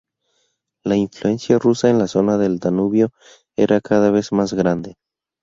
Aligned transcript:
La 0.83 0.95
influencia 0.95 1.59
rusa 1.59 1.91
en 1.91 1.99
la 1.99 2.07
zona 2.07 2.39
del 2.39 2.57
Danubio 2.57 3.11
era 3.55 3.79
cada 3.81 4.09
vez 4.09 4.31
más 4.31 4.51
grande. 4.51 4.95